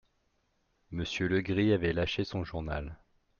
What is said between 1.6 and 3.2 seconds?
avait lâché son journal.